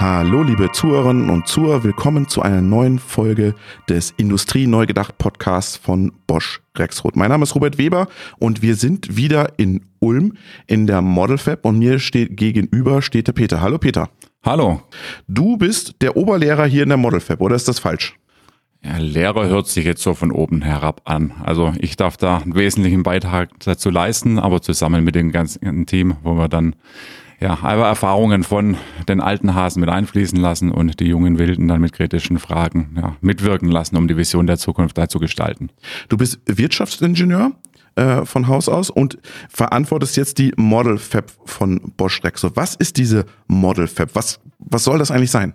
[0.00, 3.54] Hallo, liebe Zuhörerinnen und Zuhörer, willkommen zu einer neuen Folge
[3.86, 7.16] des Industrie Neu Gedacht Podcasts von Bosch Rexroth.
[7.16, 8.08] Mein Name ist Robert Weber
[8.38, 13.26] und wir sind wieder in Ulm in der Model Fab und mir steht gegenüber steht
[13.26, 13.60] der Peter.
[13.60, 14.08] Hallo Peter.
[14.42, 14.80] Hallo.
[15.28, 18.16] Du bist der Oberlehrer hier in der Model Fab, oder ist das falsch?
[18.82, 21.34] Ja, Lehrer hört sich jetzt so von oben herab an.
[21.42, 26.16] Also ich darf da einen wesentlichen Beitrag dazu leisten, aber zusammen mit dem ganzen Team,
[26.22, 26.74] wo wir dann
[27.40, 28.76] ja, aber Erfahrungen von
[29.08, 33.16] den alten Hasen mit einfließen lassen und die jungen Wilden dann mit kritischen Fragen ja,
[33.20, 35.70] mitwirken lassen, um die Vision der Zukunft da zu gestalten.
[36.08, 37.52] Du bist Wirtschaftsingenieur
[37.96, 42.50] äh, von Haus aus und verantwortest jetzt die Model Fab von Bosch Rexo.
[42.54, 44.14] Was ist diese Model Fab?
[44.14, 45.54] Was, was soll das eigentlich sein?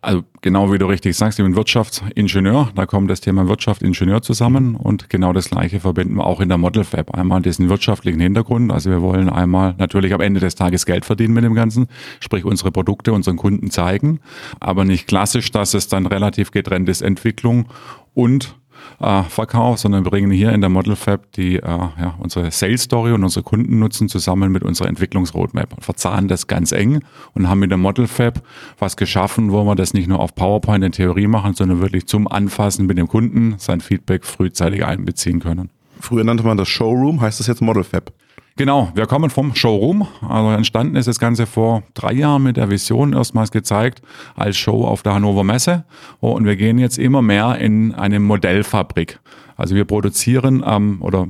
[0.00, 4.22] Also genau wie du richtig sagst, ich bin Wirtschaftsingenieur, da kommt das Thema Wirtschaft, Ingenieur
[4.22, 4.76] zusammen.
[4.76, 7.14] Und genau das gleiche verbinden wir auch in der Model Fab.
[7.16, 11.34] Einmal diesen wirtschaftlichen Hintergrund, also wir wollen einmal natürlich am Ende des Tages Geld verdienen
[11.34, 11.88] mit dem Ganzen,
[12.20, 14.20] sprich unsere Produkte unseren Kunden zeigen,
[14.60, 17.66] aber nicht klassisch, dass es dann relativ getrennt ist, Entwicklung
[18.14, 18.54] und
[19.00, 23.12] äh, Verkauf, sondern bringen hier in der Model Fab die, äh, ja, unsere Sales Story
[23.12, 27.00] und unsere Kunden nutzen zusammen mit unserer Entwicklungsroadmap und verzahnen das ganz eng
[27.34, 28.42] und haben mit der Model Fab
[28.78, 32.28] was geschaffen, wo wir das nicht nur auf PowerPoint in Theorie machen, sondern wirklich zum
[32.28, 35.70] Anfassen mit dem Kunden sein Feedback frühzeitig einbeziehen können.
[36.00, 38.12] Früher nannte man das Showroom, heißt das jetzt Model Fab?
[38.58, 40.08] Genau, wir kommen vom Showroom.
[40.28, 44.02] Also entstanden ist das Ganze vor drei Jahren mit der Vision erstmals gezeigt
[44.34, 45.84] als Show auf der Hannover Messe.
[46.18, 49.20] Und wir gehen jetzt immer mehr in eine Modellfabrik.
[49.56, 51.28] Also wir produzieren ähm, oder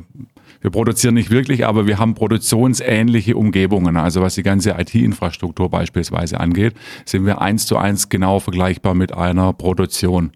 [0.62, 3.98] wir produzieren nicht wirklich, aber wir haben produktionsähnliche Umgebungen.
[3.98, 6.72] Also was die ganze IT-Infrastruktur beispielsweise angeht,
[7.04, 10.32] sind wir eins zu eins genau vergleichbar mit einer Produktion.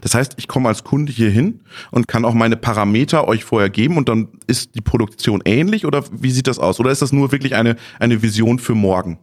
[0.00, 3.70] Das heißt, ich komme als Kunde hier hin und kann auch meine Parameter euch vorher
[3.70, 6.80] geben und dann ist die Produktion ähnlich oder wie sieht das aus?
[6.80, 9.18] Oder ist das nur wirklich eine, eine Vision für morgen?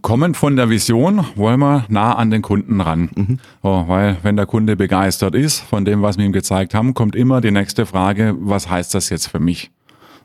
[0.00, 3.10] Kommen von der Vision wollen wir nah an den Kunden ran.
[3.14, 3.38] Mhm.
[3.62, 7.14] So, weil wenn der Kunde begeistert ist von dem, was wir ihm gezeigt haben, kommt
[7.14, 9.70] immer die nächste Frage, was heißt das jetzt für mich?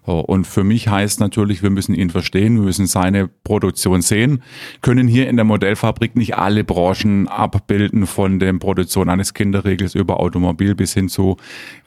[0.03, 4.41] Und für mich heißt natürlich, wir müssen ihn verstehen, wir müssen seine Produktion sehen,
[4.81, 10.19] können hier in der Modellfabrik nicht alle Branchen abbilden, von der Produktion eines Kinderregels über
[10.19, 11.37] Automobil bis hin zu,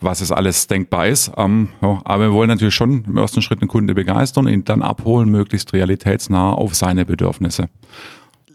[0.01, 1.33] was es alles denkbar ist.
[1.37, 5.31] Ähm, aber wir wollen natürlich schon im ersten Schritt den Kunde begeistern, ihn dann abholen,
[5.31, 7.69] möglichst realitätsnah auf seine Bedürfnisse.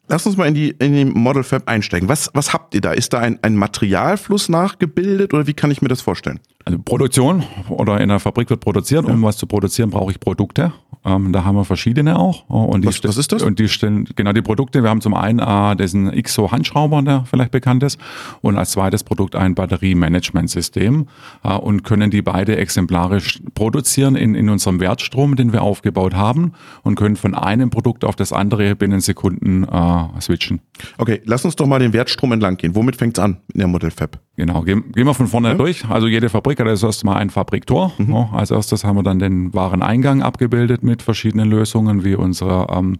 [0.09, 2.07] Lass uns mal in die, in die Model Fab einsteigen.
[2.07, 2.93] Was, was habt ihr da?
[2.93, 6.39] Ist da ein, ein Materialfluss nachgebildet oder wie kann ich mir das vorstellen?
[6.63, 9.05] Also Produktion oder in der Fabrik wird produziert.
[9.05, 10.73] Um was zu produzieren, brauche ich Produkte.
[11.07, 12.49] Ähm, da haben wir verschiedene auch.
[12.49, 13.41] Und was, was ist das?
[13.41, 14.83] Und die stellen genau die Produkte.
[14.83, 17.97] Wir haben zum einen äh, diesen XO Handschrauber, der vielleicht bekannt ist,
[18.41, 21.07] und als zweites Produkt ein Batteriemanagementsystem
[21.43, 26.51] äh, und können die beide exemplarisch produzieren in, in unserem Wertstrom, den wir aufgebaut haben
[26.83, 30.59] und können von einem Produkt auf das andere binnen Sekunden äh, switchen.
[30.97, 32.75] Okay, lass uns doch mal den Wertstrom entlang gehen.
[32.75, 34.19] Womit fängt's an in der Model Fab?
[34.37, 35.53] Genau, gehen, gehen wir von vorne ja.
[35.55, 35.89] durch.
[35.89, 37.91] Also jede Fabrik hat als erstes mal ein Fabriktor.
[37.97, 38.15] Mhm.
[38.33, 42.97] als erstes haben wir dann den Wareneingang abgebildet mit verschiedenen Lösungen wie unsere ähm,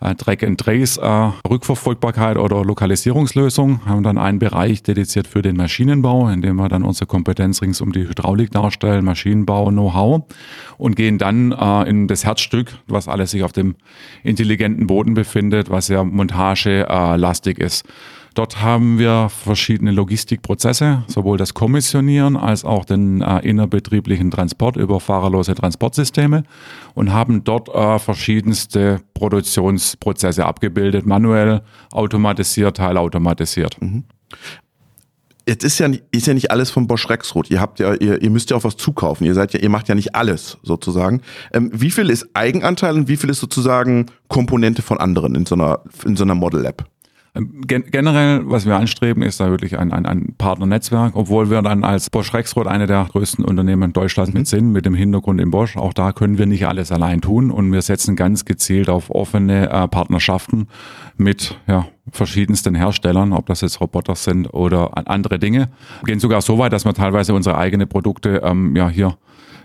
[0.00, 3.86] äh, Track and Trace äh, Rückverfolgbarkeit oder Lokalisierungslösung.
[3.86, 7.80] Haben dann einen Bereich dediziert für den Maschinenbau, in dem wir dann unsere Kompetenz rings
[7.80, 10.24] um die Hydraulik darstellen, Maschinenbau, Know-how
[10.78, 13.76] und gehen dann äh, in das Herzstück, was alles sich auf dem
[14.24, 17.84] intelligenten Boden befindet, was ja montagelastig äh, ist.
[18.34, 25.00] Dort haben wir verschiedene Logistikprozesse, sowohl das Kommissionieren als auch den äh, innerbetrieblichen Transport über
[25.00, 26.44] fahrerlose Transportsysteme
[26.94, 33.80] und haben dort äh, verschiedenste Produktionsprozesse abgebildet, manuell, automatisiert, teilautomatisiert.
[33.82, 34.04] Mhm.
[35.46, 37.50] Jetzt ist ja, nicht, ist ja nicht alles von Bosch Rexroth.
[37.50, 39.26] Ihr habt ja, ihr, ihr müsst ja auch was zukaufen.
[39.26, 41.20] Ihr seid ja, ihr macht ja nicht alles sozusagen.
[41.52, 45.56] Ähm, wie viel ist Eigenanteil und wie viel ist sozusagen Komponente von anderen in so
[45.56, 46.84] einer, in so einer Model App?
[47.34, 51.62] Ähm, gen generell, was wir anstreben, ist da wirklich ein, ein, ein Partnernetzwerk, obwohl wir
[51.62, 54.40] dann als Bosch Rexroth eine der größten Unternehmen Deutschlands mhm.
[54.40, 55.76] mit sind, mit dem Hintergrund in Bosch.
[55.78, 59.70] Auch da können wir nicht alles allein tun und wir setzen ganz gezielt auf offene
[59.70, 60.68] äh, Partnerschaften
[61.16, 65.70] mit ja, verschiedensten Herstellern, ob das jetzt Roboter sind oder andere Dinge.
[66.00, 69.16] Wir gehen sogar so weit, dass wir teilweise unsere eigenen Produkte ähm, ja hier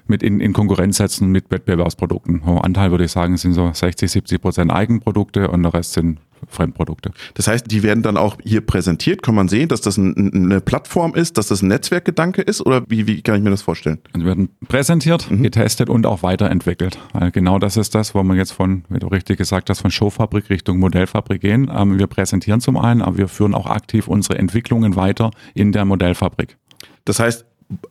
[0.08, 2.44] mit in, in Konkurrenz setzen mit Wettbewerbsprodukten.
[2.44, 7.12] Anteil würde ich sagen, sind so 60, 70 Prozent Eigenprodukte und der Rest sind Fremdprodukte.
[7.34, 9.24] Das heißt, die werden dann auch hier präsentiert.
[9.24, 12.66] Kann man sehen, dass das ein, eine Plattform ist, dass das ein Netzwerkgedanke ist?
[12.66, 14.00] Oder wie, wie kann ich mir das vorstellen?
[14.14, 15.44] Also werden präsentiert, mhm.
[15.44, 16.98] getestet und auch weiterentwickelt.
[17.14, 19.92] Weil genau das ist das, wo man jetzt von, wie du richtig gesagt hast, von
[19.92, 21.72] Showfabrik Richtung Modellfabrik gehen.
[21.74, 25.86] Ähm, wir präsentieren zum einen, aber wir führen auch aktiv unsere Entwicklungen weiter in der
[25.86, 26.58] Modellfabrik.
[27.06, 27.46] Das heißt,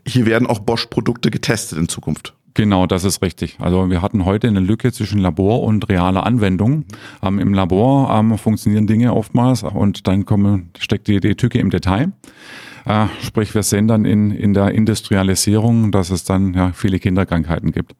[0.06, 2.34] hier werden auch Bosch-Produkte getestet in Zukunft.
[2.56, 3.58] Genau, das ist richtig.
[3.60, 6.86] Also wir hatten heute eine Lücke zwischen Labor und realer Anwendung.
[7.22, 11.68] Ähm, Im Labor ähm, funktionieren Dinge oftmals und dann kommen, steckt die, die Tücke im
[11.68, 12.12] Detail.
[12.86, 17.72] Äh, sprich, wir sehen dann in, in der Industrialisierung, dass es dann ja, viele Kinderkrankheiten
[17.72, 17.94] gibt.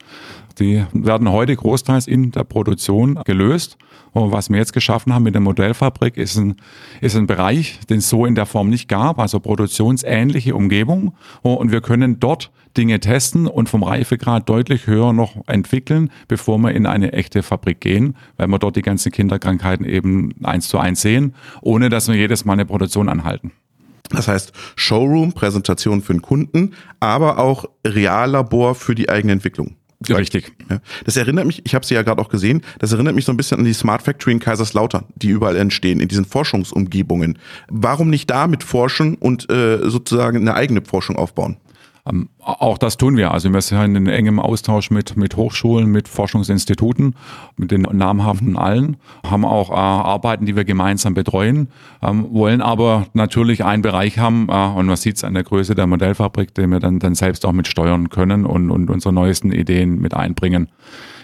[0.59, 3.77] Die werden heute großteils in der Produktion gelöst.
[4.17, 6.57] Und was wir jetzt geschaffen haben mit der Modellfabrik ist ein,
[7.03, 11.15] ist ein Bereich, den es so in der Form nicht gab, also produktionsähnliche Umgebung.
[11.43, 16.73] Und wir können dort Dinge testen und vom Reifegrad deutlich höher noch entwickeln, bevor wir
[16.73, 21.03] in eine echte Fabrik gehen, weil wir dort die ganzen Kinderkrankheiten eben eins zu eins
[21.03, 23.53] sehen, ohne dass wir jedes Mal eine Produktion anhalten.
[24.09, 29.77] Das heißt Showroom, Präsentation für den Kunden, aber auch Reallabor für die eigene Entwicklung.
[30.15, 30.53] Richtig.
[30.71, 30.81] Ja.
[31.05, 33.37] Das erinnert mich, ich habe sie ja gerade auch gesehen, das erinnert mich so ein
[33.37, 37.39] bisschen an die Smart Factory in Kaiserslautern, die überall entstehen, in diesen Forschungsumgebungen.
[37.69, 41.57] Warum nicht damit forschen und äh, sozusagen eine eigene Forschung aufbauen?
[42.07, 43.33] Ähm, auch das tun wir.
[43.33, 47.15] Also wir sind in engem Austausch mit, mit Hochschulen, mit Forschungsinstituten,
[47.57, 51.69] mit den namhaften allen, haben auch äh, Arbeiten, die wir gemeinsam betreuen,
[52.03, 55.75] ähm, wollen aber natürlich einen Bereich haben, äh, und man sieht es an der Größe
[55.75, 59.53] der Modellfabrik, den wir dann, dann selbst auch mit steuern können und, und unsere neuesten
[59.53, 60.69] Ideen mit einbringen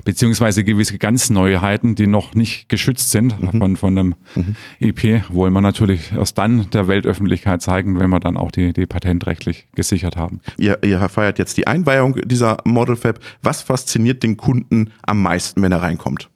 [0.05, 3.59] beziehungsweise gewisse ganz Neuheiten, die noch nicht geschützt sind mhm.
[3.59, 4.57] von, von einem mhm.
[4.81, 8.87] IP, wollen wir natürlich erst dann der Weltöffentlichkeit zeigen, wenn wir dann auch die, die
[8.87, 10.41] patentrechtlich gesichert haben.
[10.59, 13.19] Ihr, ihr feiert jetzt die Einweihung dieser Model Fab.
[13.43, 16.29] Was fasziniert den Kunden am meisten, wenn er reinkommt?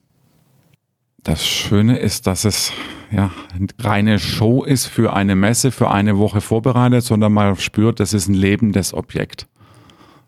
[1.22, 2.72] Das Schöne ist, dass es
[3.10, 3.32] ja
[3.80, 8.28] reine Show ist für eine Messe, für eine Woche vorbereitet, sondern man spürt, das ist
[8.28, 9.48] ein lebendes Objekt.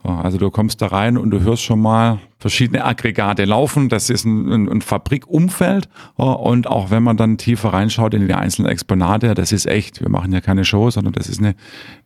[0.02, 3.88] Also du kommst da rein und du hörst schon mal verschiedene Aggregate laufen.
[3.88, 5.88] Das ist ein, ein, ein Fabrikumfeld.
[6.14, 10.00] Und auch wenn man dann tiefer reinschaut in die einzelnen Exponate, das ist echt.
[10.00, 11.56] Wir machen ja keine Show, sondern das ist eine,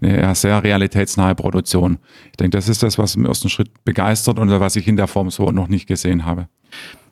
[0.00, 1.98] eine sehr realitätsnahe Produktion.
[2.30, 5.06] Ich denke, das ist das, was im ersten Schritt begeistert und was ich in der
[5.06, 6.48] Form so noch nicht gesehen habe.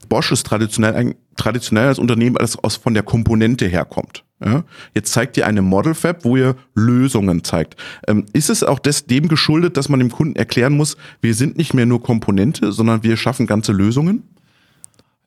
[0.09, 4.25] Bosch ist traditionell ein traditionell als Unternehmen, das aus von der Komponente herkommt.
[4.44, 4.64] Ja?
[4.94, 7.76] Jetzt zeigt ihr eine Model Fab, wo ihr Lösungen zeigt.
[8.08, 11.56] Ähm, ist es auch des, dem geschuldet, dass man dem Kunden erklären muss, wir sind
[11.56, 14.22] nicht mehr nur Komponente, sondern wir schaffen ganze Lösungen?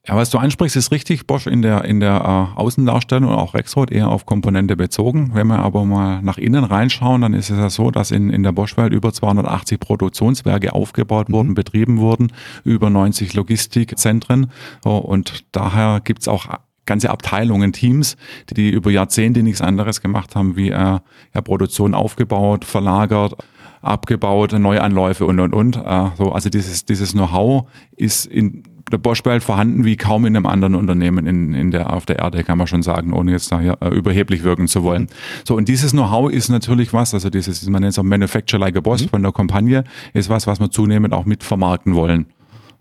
[0.05, 1.27] Ja, was du ansprichst, ist richtig.
[1.27, 2.15] Bosch in der, in der
[2.55, 5.31] äh, Außendarstellung und auch Rexroth eher auf Komponente bezogen.
[5.33, 8.43] Wenn wir aber mal nach innen reinschauen, dann ist es ja so, dass in, in
[8.43, 11.53] der Bosch-Welt über 280 Produktionswerke aufgebaut wurden, mhm.
[11.53, 12.33] betrieben wurden,
[12.65, 14.51] über 90 Logistikzentren.
[14.83, 16.47] Und daher gibt's auch
[16.85, 18.17] ganze Abteilungen, Teams,
[18.49, 23.35] die, die über Jahrzehnte nichts anderes gemacht haben, wie äh, ja, Produktion aufgebaut, verlagert,
[23.81, 25.77] abgebaut, Neuanläufe und und und.
[25.77, 30.45] Äh, so, also dieses, dieses Know-how ist in der Bosch-Welt vorhanden wie kaum in einem
[30.45, 33.61] anderen Unternehmen in, in der, auf der Erde, kann man schon sagen, ohne jetzt da
[33.61, 35.07] ja, äh, überheblich wirken zu wollen.
[35.45, 38.75] So, und dieses Know-how ist natürlich was, also dieses, man nennt es auch Manufacture like
[38.75, 39.09] a Boss mhm.
[39.09, 39.83] von der Kampagne,
[40.13, 42.27] ist was, was wir zunehmend auch mit vermarkten wollen.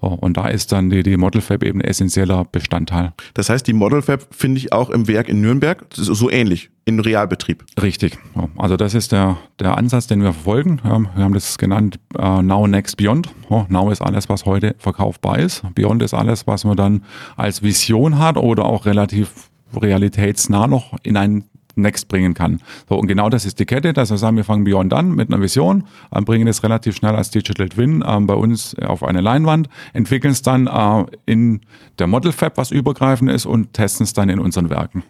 [0.09, 3.13] Und da ist dann die, die Model Fab eben ein essentieller Bestandteil.
[3.35, 6.99] Das heißt, die Model Fab finde ich auch im Werk in Nürnberg so ähnlich, in
[7.01, 7.65] Realbetrieb.
[7.81, 8.19] Richtig.
[8.57, 10.81] Also das ist der, der Ansatz, den wir verfolgen.
[10.83, 13.29] Wir haben das genannt uh, Now, Next, Beyond.
[13.69, 15.63] Now ist alles, was heute verkaufbar ist.
[15.75, 17.05] Beyond ist alles, was man dann
[17.37, 22.61] als Vision hat oder auch relativ realitätsnah noch in ein Next bringen kann.
[22.89, 25.33] So, und genau das ist die Kette, dass wir sagen, wir fangen Beyond an mit
[25.33, 29.21] einer Vision, äh, bringen es relativ schnell als Digital Twin äh, bei uns auf eine
[29.21, 31.61] Leinwand, entwickeln es dann äh, in
[31.99, 35.03] der Model Fab, was übergreifend ist, und testen es dann in unseren Werken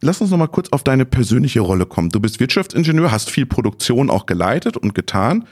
[0.00, 2.10] lass uns noch mal kurz auf deine persönliche Rolle kommen.
[2.10, 5.46] Du bist Wirtschaftsingenieur, hast viel Produktion auch geleitet und getan.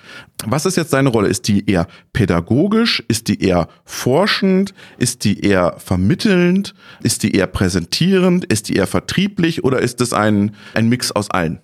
[0.45, 1.29] Was ist jetzt deine Rolle?
[1.29, 3.03] Ist die eher pädagogisch?
[3.09, 4.75] Ist die eher forschend?
[4.99, 6.75] Ist die eher vermittelnd?
[7.03, 8.45] Ist die eher präsentierend?
[8.45, 9.65] Ist die eher vertrieblich?
[9.65, 11.61] Oder ist es ein, ein Mix aus allen?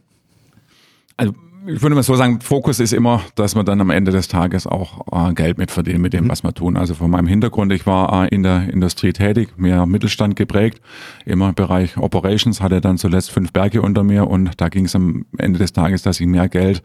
[1.16, 1.34] Also
[1.66, 4.66] ich würde mal so sagen, Fokus ist immer, dass wir dann am Ende des Tages
[4.66, 6.30] auch äh, Geld mitverdienen mit dem, mhm.
[6.30, 6.76] was wir tun.
[6.76, 10.80] Also von meinem Hintergrund, ich war äh, in der Industrie tätig, mehr Mittelstand geprägt,
[11.26, 14.94] immer im Bereich Operations, hatte dann zuletzt fünf Berge unter mir und da ging es
[14.94, 16.82] am Ende des Tages, dass ich mehr Geld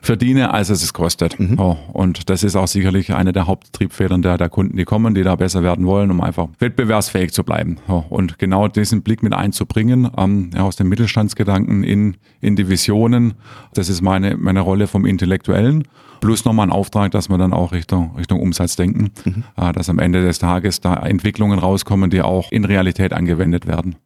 [0.00, 1.38] verdiene, als es es kostet.
[1.38, 1.58] Mhm.
[1.58, 5.22] Oh, und das ist auch sicherlich eine der Haupttriebfedern der, der Kunden, die kommen, die
[5.22, 7.78] da besser werden wollen, um einfach wettbewerbsfähig zu bleiben.
[7.88, 12.68] Oh, und genau diesen Blick mit einzubringen, ähm, ja, aus dem Mittelstandsgedanken in, in die
[12.68, 13.34] Visionen,
[13.74, 15.84] das ist meine, meine Rolle vom Intellektuellen.
[16.20, 19.44] Plus nochmal ein Auftrag, dass wir dann auch Richtung, Richtung Umsatz denken, mhm.
[19.56, 23.96] äh, dass am Ende des Tages da Entwicklungen rauskommen, die auch in Realität angewendet werden.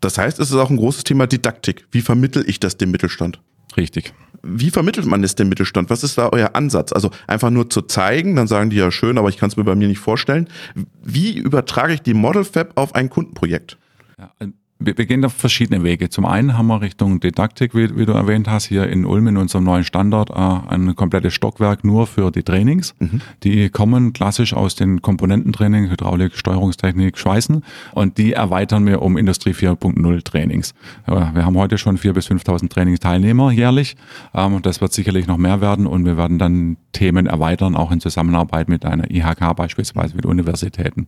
[0.00, 1.86] Das heißt, es ist auch ein großes Thema Didaktik.
[1.90, 3.40] Wie vermittel ich das dem Mittelstand?
[3.76, 5.90] Richtig wie vermittelt man es dem Mittelstand?
[5.90, 6.92] Was ist da euer Ansatz?
[6.92, 9.64] Also einfach nur zu zeigen, dann sagen die ja schön, aber ich kann es mir
[9.64, 10.48] bei mir nicht vorstellen.
[11.02, 13.78] Wie übertrage ich die Model Fab auf ein Kundenprojekt?
[14.18, 14.30] Ja,
[14.78, 16.10] wir, wir gehen auf verschiedene Wege.
[16.10, 19.36] Zum einen haben wir Richtung Didaktik, wie, wie du erwähnt hast, hier in Ulm in
[19.36, 22.94] unserem neuen Standort äh, ein komplettes Stockwerk nur für die Trainings.
[22.98, 23.20] Mhm.
[23.42, 27.62] Die kommen klassisch aus den Komponententraining, Hydraulik, Steuerungstechnik, Schweißen
[27.92, 30.74] und die erweitern wir um Industrie 4.0 Trainings.
[31.06, 33.96] Wir haben heute schon 4.000 bis 5.000 Trainingsteilnehmer jährlich.
[34.34, 38.00] Ähm, das wird sicherlich noch mehr werden und wir werden dann Themen erweitern, auch in
[38.00, 41.06] Zusammenarbeit mit einer IHK beispielsweise, mit Universitäten.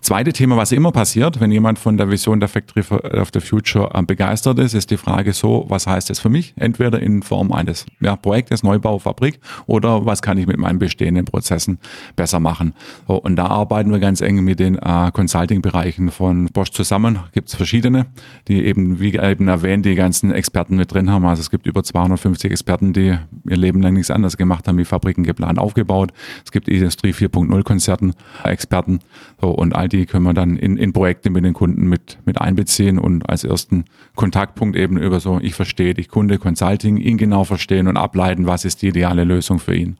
[0.00, 3.90] Zweite Thema, was immer passiert, wenn jemand von der Vision der Factory of the Future
[3.94, 6.54] äh, begeistert ist, ist die Frage so, was heißt das für mich?
[6.56, 11.24] Entweder in Form eines ja, Projektes, Neubau, Fabrik oder was kann ich mit meinen bestehenden
[11.24, 11.78] Prozessen
[12.16, 12.74] besser machen?
[13.06, 17.18] So, und da arbeiten wir ganz eng mit den äh, Consulting-Bereichen von Bosch zusammen.
[17.32, 18.06] Gibt es verschiedene,
[18.48, 21.24] die eben, wie eben erwähnt, die ganzen Experten mit drin haben.
[21.26, 23.16] Also es gibt über 250 Experten, die
[23.48, 26.12] ihr Leben lang nichts anderes gemacht haben, wie Fabriken geplant, aufgebaut.
[26.44, 29.00] Es gibt Industrie 4.0 Konzerten, Experten.
[29.40, 32.40] So, und all die können wir dann in, in Projekte mit den Kunden mit, mit
[32.40, 37.18] einbeziehen sehen und als ersten Kontaktpunkt eben über so, ich verstehe dich, Kunde, Consulting, ihn
[37.18, 39.96] genau verstehen und ableiten, was ist die ideale Lösung für ihn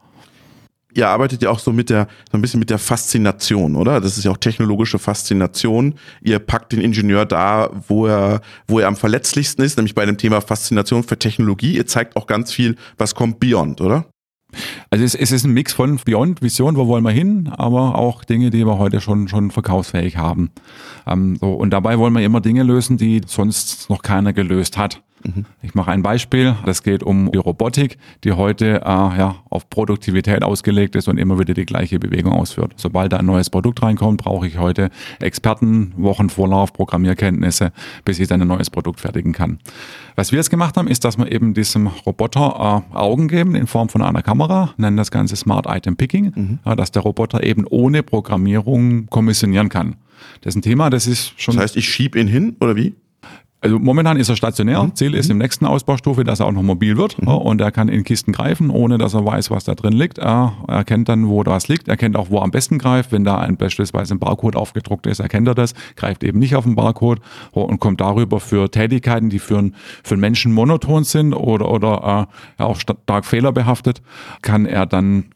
[0.97, 4.01] ihr arbeitet ja auch so mit der, so ein bisschen mit der Faszination, oder?
[4.01, 5.95] Das ist ja auch technologische Faszination.
[6.23, 10.17] Ihr packt den Ingenieur da, wo er, wo er am verletzlichsten ist, nämlich bei dem
[10.17, 11.75] Thema Faszination für Technologie.
[11.75, 14.07] Ihr zeigt auch ganz viel, was kommt beyond, oder?
[14.91, 18.25] Also es, es, ist ein Mix von Beyond, Vision, wo wollen wir hin, aber auch
[18.25, 20.51] Dinge, die wir heute schon, schon verkaufsfähig haben.
[21.07, 25.03] Ähm, so, und dabei wollen wir immer Dinge lösen, die sonst noch keiner gelöst hat.
[25.63, 26.55] Ich mache ein Beispiel.
[26.67, 31.39] Das geht um die Robotik, die heute äh, ja, auf Produktivität ausgelegt ist und immer
[31.39, 32.73] wieder die gleiche Bewegung ausführt.
[32.77, 34.91] Sobald da ein neues Produkt reinkommt, brauche ich heute
[35.21, 37.73] Experten, Wochenvorlauf, Programmierkenntnisse,
[38.05, 39.59] bis ich dann ein neues Produkt fertigen kann.
[40.17, 43.67] Was wir jetzt gemacht haben, ist, dass wir eben diesem Roboter äh, Augen geben in
[43.67, 46.59] Form von einer Kamera, nennen das Ganze Smart Item Picking, mhm.
[46.65, 49.97] ja, dass der Roboter eben ohne Programmierung kommissionieren kann.
[50.43, 51.57] Das ist ein Thema, das ist schon.
[51.57, 52.95] Das heißt, ich schiebe ihn hin oder wie?
[53.65, 54.83] Also momentan ist er stationär.
[54.83, 54.95] Mhm.
[54.95, 55.33] Ziel ist mhm.
[55.33, 57.29] im nächsten Ausbaustufe, dass er auch noch mobil wird mhm.
[57.29, 60.19] und er kann in Kisten greifen, ohne dass er weiß, was da drin liegt.
[60.19, 61.89] Er erkennt dann, wo das liegt.
[61.89, 63.11] Er kennt auch, wo er am besten greift.
[63.11, 66.65] Wenn da ein, beispielsweise ein Barcode aufgedruckt ist, erkennt er das, greift eben nicht auf
[66.65, 67.21] den Barcode
[67.53, 69.71] und kommt darüber für Tätigkeiten, die für,
[70.03, 72.29] für einen Menschen monoton sind oder, oder
[72.59, 74.03] äh, auch stark fehlerbehaftet,
[74.43, 75.34] kann er dann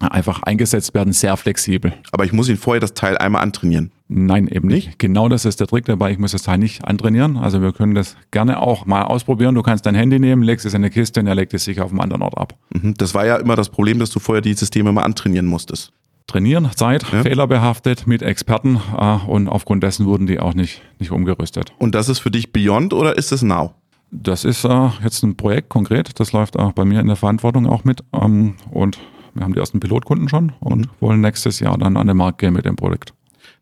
[0.00, 1.92] einfach eingesetzt werden, sehr flexibel.
[2.12, 3.92] Aber ich muss ihn vorher das Teil einmal antrainieren.
[4.08, 4.86] Nein, eben nicht.
[4.86, 4.98] nicht.
[4.98, 6.12] Genau das ist der Trick dabei.
[6.12, 7.36] Ich muss das Teil nicht antrainieren.
[7.36, 9.54] Also wir können das gerne auch mal ausprobieren.
[9.54, 11.80] Du kannst dein Handy nehmen, legst es in eine Kiste und er legt es sich
[11.80, 12.54] auf einem anderen Ort ab.
[12.70, 12.94] Mhm.
[12.94, 15.92] Das war ja immer das Problem, dass du vorher die Systeme mal antrainieren musstest.
[16.26, 17.22] Trainieren, Zeit, ja.
[17.22, 21.72] fehlerbehaftet mit Experten äh, und aufgrund dessen wurden die auch nicht, nicht umgerüstet.
[21.78, 23.74] Und das ist für dich Beyond oder ist es Now?
[24.10, 27.66] Das ist äh, jetzt ein Projekt konkret, das läuft auch bei mir in der Verantwortung
[27.66, 28.98] auch mit ähm, und
[29.36, 30.90] wir haben die ersten Pilotkunden schon und mhm.
[31.00, 33.12] wollen nächstes Jahr dann an den Markt gehen mit dem Projekt.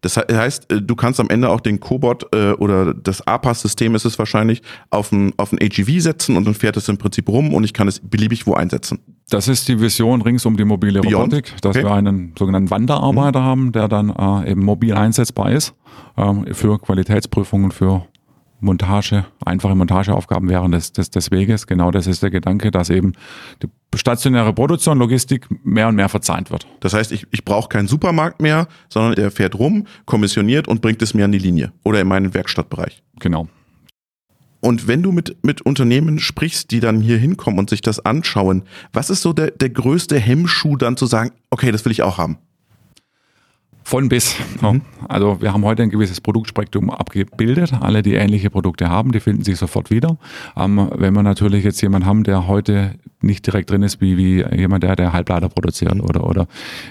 [0.04, 4.04] Das heißt, äh, du kannst am Ende auch den Cobot äh, oder das APAS-System ist
[4.04, 7.54] es wahrscheinlich auf ein, auf ein AGV setzen und dann fährt es im Prinzip rum
[7.54, 8.99] und ich kann es beliebig wo einsetzen.
[9.31, 11.33] Das ist die Vision rings um die mobile Beyond.
[11.33, 11.87] Robotik, dass okay.
[11.87, 13.45] wir einen sogenannten Wanderarbeiter mhm.
[13.45, 15.75] haben, der dann äh, eben mobil einsetzbar ist
[16.16, 18.07] äh, für Qualitätsprüfungen, für
[18.64, 21.66] Montage, einfache Montageaufgaben während des, des, des Weges.
[21.66, 23.12] Genau das ist der Gedanke, dass eben
[23.62, 26.66] die stationäre Produktion, Logistik mehr und mehr verzahnt wird.
[26.80, 31.02] Das heißt, ich, ich brauche keinen Supermarkt mehr, sondern er fährt rum, kommissioniert und bringt
[31.02, 33.02] es mir an die Linie oder in meinen Werkstattbereich.
[33.21, 33.49] Genau.
[34.61, 38.62] Und wenn du mit, mit Unternehmen sprichst, die dann hier hinkommen und sich das anschauen,
[38.94, 42.16] was ist so der, der größte Hemmschuh dann zu sagen, okay, das will ich auch
[42.16, 42.38] haben?
[43.85, 44.35] Von bis.
[44.62, 44.81] Mhm.
[45.09, 47.75] Also wir haben heute ein gewisses Produktspektrum abgebildet.
[47.81, 50.17] Alle, die ähnliche Produkte haben, die finden sich sofort wieder.
[50.57, 54.45] Ähm, wenn wir natürlich jetzt jemanden haben, der heute nicht direkt drin ist, wie, wie
[54.57, 56.03] jemand, der, der Halbleiter produziert mhm.
[56.03, 56.47] oder, oder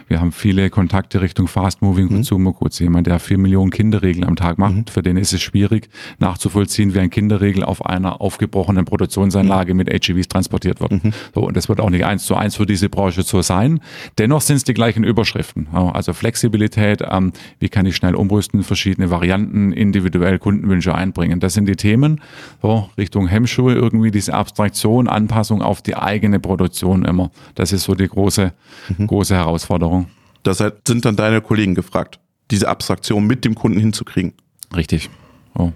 [0.07, 2.15] wir haben viele Kontakte Richtung Fast Moving mhm.
[2.15, 2.79] Consumer Goods.
[2.79, 4.85] Jemand, der vier Millionen Kinderregeln am Tag macht, mhm.
[4.87, 10.27] für den ist es schwierig nachzuvollziehen, wie ein Kinderregel auf einer aufgebrochenen Produktionsanlage mit HEVs
[10.27, 10.91] transportiert wird.
[10.91, 11.13] Mhm.
[11.33, 13.79] So, und das wird auch nicht eins zu eins für diese Branche so sein.
[14.17, 15.67] Dennoch sind es die gleichen Überschriften.
[15.73, 21.39] Also Flexibilität, Qualität, ähm, wie kann ich schnell umrüsten, verschiedene Varianten, individuell Kundenwünsche einbringen.
[21.39, 22.21] Das sind die Themen,
[22.61, 27.31] so Richtung Hemmschuhe irgendwie, diese Abstraktion, Anpassung auf die eigene Produktion immer.
[27.55, 28.53] Das ist so die große,
[28.97, 29.07] mhm.
[29.07, 30.07] große Herausforderung.
[30.43, 32.19] Das sind dann deine Kollegen gefragt,
[32.51, 34.33] diese Abstraktion mit dem Kunden hinzukriegen.
[34.75, 35.09] Richtig.
[35.55, 35.71] Oh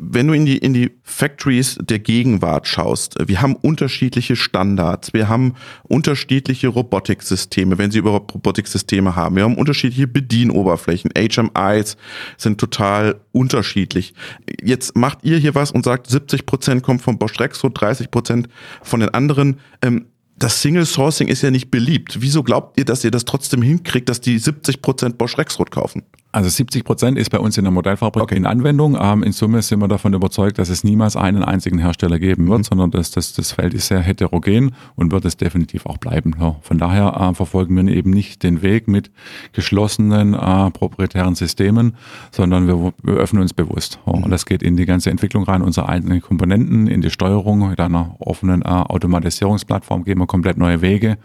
[0.00, 5.28] wenn du in die, in die Factories der Gegenwart schaust, wir haben unterschiedliche Standards, wir
[5.28, 11.96] haben unterschiedliche Robotiksysteme, wenn sie überhaupt Robotiksysteme haben, wir haben unterschiedliche Bedienoberflächen, HMIs
[12.36, 14.14] sind total unterschiedlich.
[14.62, 18.48] Jetzt macht ihr hier was und sagt, 70 Prozent kommt von Bosch Rexroth, 30 Prozent
[18.82, 19.58] von den anderen.
[19.82, 22.18] Ähm, das Single Sourcing ist ja nicht beliebt.
[22.20, 26.04] Wieso glaubt ihr, dass ihr das trotzdem hinkriegt, dass die 70 Prozent Bosch Rexroth kaufen?
[26.30, 28.36] Also 70 Prozent ist bei uns in der Modellfabrik Okay.
[28.36, 28.98] in Anwendung.
[29.00, 32.48] Ähm, in Summe sind wir davon überzeugt, dass es niemals einen einzigen Hersteller geben Mhm.
[32.50, 36.34] wird, sondern dass das, das Feld ist sehr heterogen und wird es definitiv auch bleiben.
[36.38, 39.10] Ja, von daher äh, verfolgen wir eben nicht den Weg mit
[39.54, 41.96] geschlossenen äh, proprietären Systemen,
[42.30, 43.98] sondern wir, wir öffnen uns bewusst.
[44.06, 44.24] Ja, Mhm.
[44.24, 47.80] Und das geht in die ganze Entwicklung rein, unsere eigenen Komponenten, in die Steuerung mit
[47.80, 51.16] einer offenen äh, Automatisierungsplattform gehen wir komplett neue Wege,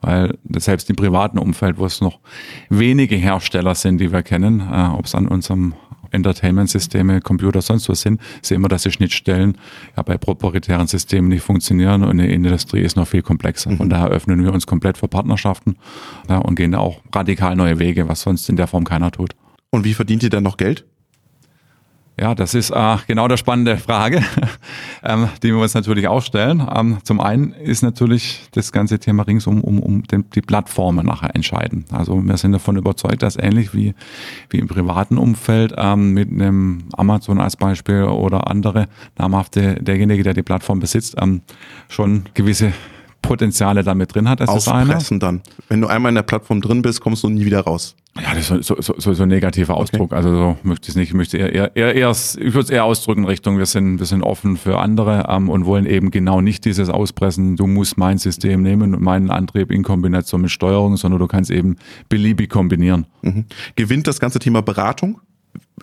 [0.00, 2.20] weil selbst im privaten Umfeld, wo es noch
[2.68, 5.74] wenige Hersteller sind, die wir kennen, äh, ob es an unserem
[6.12, 9.56] Entertainment-Systeme, Computer, sonst was sind, sehen wir, dass die Schnittstellen
[9.96, 13.76] ja bei proprietären Systemen nicht funktionieren und die Industrie ist noch viel komplexer.
[13.76, 15.76] Von daher öffnen wir uns komplett für Partnerschaften
[16.28, 19.34] ja, und gehen da auch radikal neue Wege, was sonst in der Form keiner tut.
[19.70, 20.84] Und wie verdient ihr dann noch Geld?
[22.22, 24.22] Ja, das ist äh, genau der spannende Frage,
[25.02, 26.64] ähm, die wir uns natürlich auch stellen.
[26.72, 31.34] Ähm, zum einen ist natürlich das ganze Thema ringsum um, um den, die Plattformen nachher
[31.34, 31.84] entscheiden.
[31.90, 33.96] Also wir sind davon überzeugt, dass ähnlich wie,
[34.50, 38.86] wie im privaten Umfeld ähm, mit einem Amazon als Beispiel oder andere
[39.18, 41.42] namhafte, derjenige, der die Plattform besitzt, ähm,
[41.88, 42.72] schon gewisse
[43.22, 44.40] Potenziale damit drin hat.
[44.40, 44.68] Das ist.
[44.68, 45.40] Auspressen dann.
[45.68, 47.96] Wenn du einmal in der Plattform drin bist, kommst du nie wieder raus.
[48.20, 50.12] Ja, das ist so, so, so, so ein negativer Ausdruck.
[50.12, 51.08] Also so möchte ich es nicht.
[51.08, 54.06] Ich möchte eher, eher, eher, ich würde es eher ausdrücken in Richtung, wir sind, wir
[54.06, 58.18] sind offen für andere ähm, und wollen eben genau nicht dieses Auspressen, du musst mein
[58.18, 61.76] System nehmen und meinen Antrieb in Kombination mit Steuerung, sondern du kannst eben
[62.10, 63.06] beliebig kombinieren.
[63.22, 63.46] Mhm.
[63.76, 65.20] Gewinnt das ganze Thema Beratung?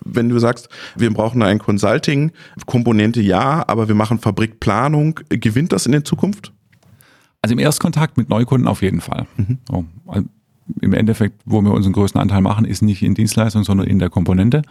[0.05, 2.31] Wenn du sagst, wir brauchen da ein Consulting,
[2.67, 6.53] Komponente ja, aber wir machen Fabrikplanung, gewinnt das in der Zukunft?
[7.41, 9.25] Also im Erstkontakt mit Neukunden auf jeden Fall.
[9.69, 10.27] So, also
[10.81, 14.09] Im Endeffekt, wo wir unseren größten Anteil machen, ist nicht in Dienstleistung, sondern in der
[14.09, 14.61] Komponente.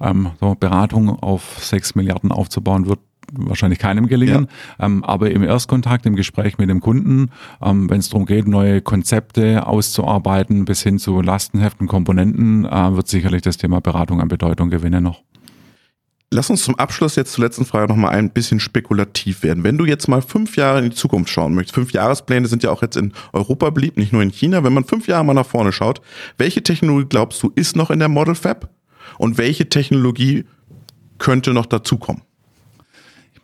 [0.00, 2.98] Ähm, so Beratung auf sechs Milliarden aufzubauen, wird
[3.32, 4.48] wahrscheinlich keinem gelingen.
[4.78, 7.30] Ähm, aber im Erstkontakt, im Gespräch mit dem Kunden,
[7.62, 13.08] ähm, wenn es darum geht, neue Konzepte auszuarbeiten, bis hin zu Lastenheften, Komponenten, äh, wird
[13.08, 15.22] sicherlich das Thema Beratung an Bedeutung gewinnen noch.
[16.34, 19.62] Lass uns zum Abschluss jetzt zur letzten Frage nochmal ein bisschen spekulativ werden.
[19.62, 22.72] Wenn du jetzt mal fünf Jahre in die Zukunft schauen möchtest, fünf Jahrespläne sind ja
[22.72, 24.64] auch jetzt in Europa beliebt, nicht nur in China.
[24.64, 26.00] Wenn man fünf Jahre mal nach vorne schaut,
[26.36, 28.68] welche Technologie glaubst du ist noch in der Model Fab
[29.16, 30.44] und welche Technologie
[31.18, 32.22] könnte noch dazukommen?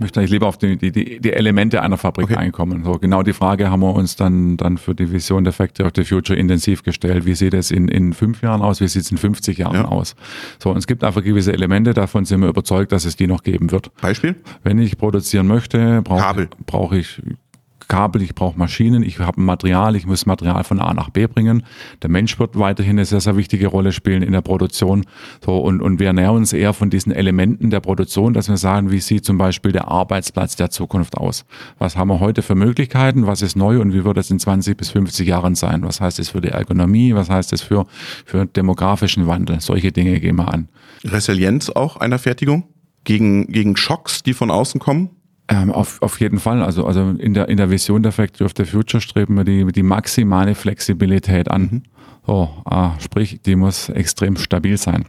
[0.00, 2.36] Ich möchte eigentlich lieber auf die, die, die Elemente einer Fabrik Okay.
[2.36, 2.84] einkommen.
[2.84, 5.92] So genau die Frage haben wir uns dann, dann für die Vision der Factory of
[5.94, 7.26] the Future intensiv gestellt.
[7.26, 8.80] Wie sieht es in, in fünf Jahren aus?
[8.80, 9.84] Wie sieht es in 50 Jahren Ja.
[9.84, 10.16] aus?
[10.58, 13.42] So, und es gibt einfach gewisse Elemente, davon sind wir überzeugt, dass es die noch
[13.42, 13.90] geben wird.
[14.00, 14.36] Beispiel?
[14.64, 16.48] Wenn ich produzieren möchte, brauche Kabel.
[16.64, 17.20] brauche ich
[17.90, 21.64] Kabel, ich brauche Maschinen, ich habe Material, ich muss Material von A nach B bringen.
[22.02, 25.04] Der Mensch wird weiterhin eine sehr, sehr wichtige Rolle spielen in der Produktion.
[25.44, 28.92] So, und, und wir nähern uns eher von diesen Elementen der Produktion, dass wir sagen,
[28.92, 31.44] wie sieht zum Beispiel der Arbeitsplatz der Zukunft aus?
[31.78, 33.26] Was haben wir heute für Möglichkeiten?
[33.26, 35.82] Was ist neu und wie wird es in 20 bis 50 Jahren sein?
[35.82, 37.16] Was heißt es für die Ergonomie?
[37.16, 37.86] Was heißt es für,
[38.24, 39.60] für demografischen Wandel?
[39.60, 40.68] Solche Dinge gehen wir an.
[41.04, 42.68] Resilienz auch einer Fertigung?
[43.02, 45.10] Gegen, gegen Schocks, die von außen kommen?
[45.50, 46.62] Ähm, auf, auf jeden Fall.
[46.62, 49.66] Also, also in, der, in der Vision der Factory of the Future streben wir die,
[49.72, 51.82] die maximale Flexibilität an.
[52.24, 55.06] So, äh, sprich, die muss extrem stabil sein.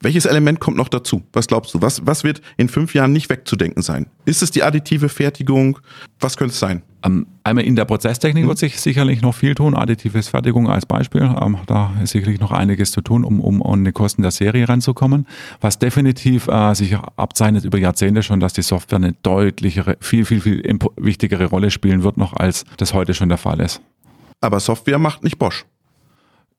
[0.00, 1.22] Welches Element kommt noch dazu?
[1.32, 1.82] Was glaubst du?
[1.82, 4.06] Was, was wird in fünf Jahren nicht wegzudenken sein?
[4.26, 5.78] Ist es die additive Fertigung?
[6.20, 6.82] Was könnte es sein?
[7.04, 9.74] Ähm, einmal in der Prozesstechnik wird sich sicherlich noch viel tun.
[9.74, 11.22] Additives Fertigung als Beispiel.
[11.22, 14.68] Ähm, da ist sicherlich noch einiges zu tun, um, um an die Kosten der Serie
[14.68, 15.26] ranzukommen.
[15.60, 20.40] Was definitiv äh, sich abzeichnet über Jahrzehnte schon, dass die Software eine deutlichere, viel, viel,
[20.40, 23.80] viel wichtigere Rolle spielen wird noch, als das heute schon der Fall ist.
[24.40, 25.66] Aber Software macht nicht Bosch.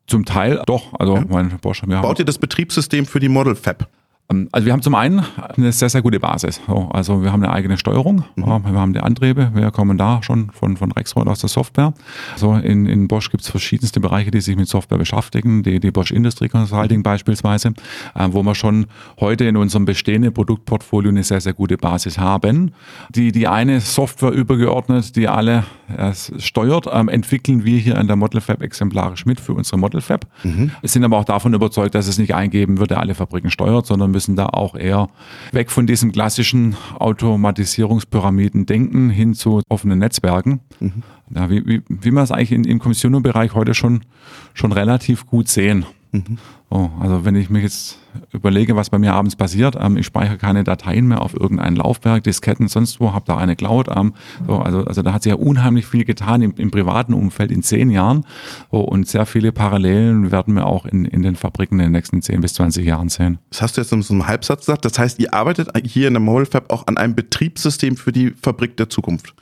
[0.10, 0.94] Zum Teil doch.
[1.00, 3.88] Also mein Bosch, haben Baut ihr das Betriebssystem für die Model Fab?
[4.32, 5.24] Ähm, Also wir haben zum einen
[5.58, 6.62] eine sehr, sehr gute Basis.
[6.68, 10.22] So, Also wir haben eine eigene Steuerung, ja, wir haben die Antriebe, wir kommen da
[10.24, 11.94] schon von, von Rexroth aus der Software.
[12.36, 15.92] So in, in Bosch gibt es verschiedenste Bereiche, die sich mit Software beschäftigen, die, die
[15.92, 17.70] Bosch Industry Consulting beispielsweise,
[18.16, 18.86] äh, wo wir schon
[19.20, 22.72] heute in unserem bestehenden Produktportfolio eine sehr, sehr gute Basis haben.
[23.10, 25.64] Die, die eine Software übergeordnet, die alle
[25.96, 30.02] äh, steuert, ähm, entwickeln wir hier an der Model Fab exemplarisch mit für unsere Model
[30.02, 30.26] Fab.
[30.44, 33.86] Wir sind aber auch davon überzeugt, dass es nicht eingeben wird, der alle Fabriken steuert,
[33.86, 35.08] sondern müssen da auch eher
[35.54, 40.60] weg von diesem klassischen Automatisierungspyramiden denken hin zu offenen Netzwerken.
[41.34, 44.02] Ja, wie, wie, wie wir es eigentlich in, im Consumer-Bereich heute schon,
[44.54, 45.86] schon relativ gut sehen.
[46.72, 48.00] Oh, also wenn ich mich jetzt
[48.32, 52.24] überlege, was bei mir abends passiert, ähm, ich speichere keine Dateien mehr auf irgendein Laufwerk,
[52.24, 53.88] Disketten, sonst wo, habe da eine Cloud.
[53.96, 54.14] Ähm,
[54.48, 57.62] so, also, also da hat sich ja unheimlich viel getan im, im privaten Umfeld in
[57.62, 58.26] zehn Jahren.
[58.72, 62.22] Oh, und sehr viele Parallelen werden wir auch in, in den Fabriken in den nächsten
[62.22, 63.38] 10 bis 20 Jahren sehen.
[63.52, 64.86] Das hast du jetzt in so einem Halbsatz gesagt.
[64.86, 68.32] Das heißt, ihr arbeitet hier in der Model Fab auch an einem Betriebssystem für die
[68.32, 69.36] Fabrik der Zukunft.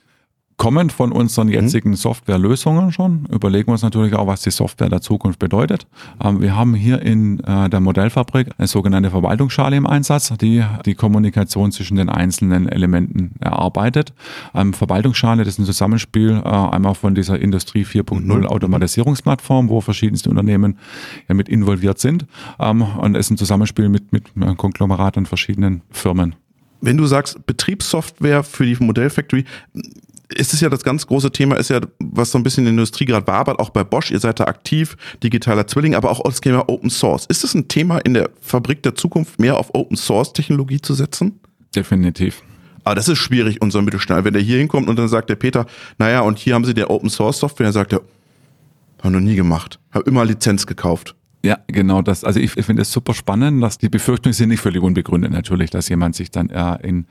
[0.57, 5.01] Kommen von unseren jetzigen Softwarelösungen schon, überlegen wir uns natürlich auch, was die Software der
[5.01, 5.85] Zukunft bedeutet.
[6.23, 10.95] Ähm, wir haben hier in äh, der Modellfabrik eine sogenannte Verwaltungsschale im Einsatz, die die
[10.95, 14.13] Kommunikation zwischen den einzelnen Elementen erarbeitet.
[14.55, 18.47] Ähm, Verwaltungsschale, das ist ein Zusammenspiel äh, einmal von dieser Industrie 4.0 mhm.
[18.47, 20.79] Automatisierungsplattform, wo verschiedenste Unternehmen
[21.29, 22.25] ja mit involviert sind.
[22.59, 26.35] Ähm, und es ist ein Zusammenspiel mit, mit Konglomerat an verschiedenen Firmen.
[26.81, 29.45] Wenn du sagst Betriebssoftware für die Modellfactory,
[30.33, 32.71] ist es ja das ganz große Thema, ist ja, was so ein bisschen in der
[32.73, 36.41] Industrie gerade wabert, auch bei Bosch, ihr seid da aktiv, digitaler Zwilling, aber auch das
[36.41, 37.25] Thema Open Source.
[37.27, 40.93] Ist es ein Thema in der Fabrik der Zukunft, mehr auf Open Source Technologie zu
[40.93, 41.39] setzen?
[41.75, 42.43] Definitiv.
[42.83, 44.23] Aber das ist schwierig, unser Mittelstand.
[44.23, 45.65] Wenn der hier hinkommt und dann sagt der Peter,
[45.97, 48.01] naja, und hier haben sie der Open Source Software, dann sagt er,
[49.01, 51.15] hab noch nie gemacht, hab immer Lizenz gekauft.
[51.43, 52.23] Ja, genau das.
[52.23, 55.69] Also ich, ich finde es super spannend, dass die Befürchtungen sind nicht völlig unbegründet natürlich,
[55.69, 57.05] dass jemand sich dann äh, in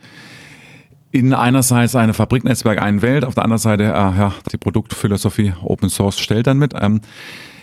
[1.12, 6.18] in einerseits eine Fabriknetzwerk einwählt, auf der anderen Seite äh, ja, die Produktphilosophie Open Source
[6.18, 6.74] stellt dann mit.
[6.78, 7.00] Ähm,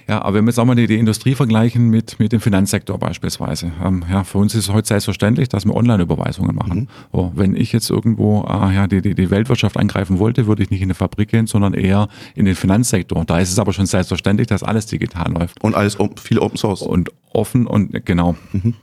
[0.07, 2.97] ja, aber wenn wir jetzt auch mal die, die Industrie vergleichen mit, mit dem Finanzsektor
[2.97, 3.71] beispielsweise.
[3.83, 6.79] Ähm, ja, für uns ist es heute selbstverständlich, dass wir Online-Überweisungen machen.
[6.79, 6.87] Mhm.
[7.11, 10.69] So, wenn ich jetzt irgendwo äh, ja, die, die, die Weltwirtschaft angreifen wollte, würde ich
[10.69, 13.23] nicht in eine Fabrik gehen, sondern eher in den Finanzsektor.
[13.25, 15.63] Da ist es aber schon selbstverständlich, dass alles digital läuft.
[15.63, 16.81] Und alles viel Open Source.
[16.81, 18.35] Und offen und genau.
[18.51, 18.75] Mhm.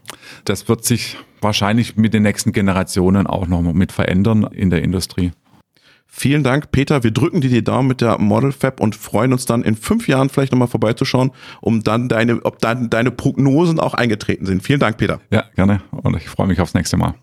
[0.45, 5.33] Das wird sich wahrscheinlich mit den nächsten Generationen auch noch mit verändern in der Industrie.
[6.13, 7.05] Vielen Dank, Peter.
[7.05, 10.09] Wir drücken dir die Daumen mit der Model Fab und freuen uns dann in fünf
[10.09, 14.63] Jahren vielleicht nochmal vorbeizuschauen, um dann deine, ob dann deine Prognosen auch eingetreten sind.
[14.63, 15.21] Vielen Dank, Peter.
[15.31, 15.83] Ja, gerne.
[15.93, 17.15] Und ich freue mich aufs nächste Mal.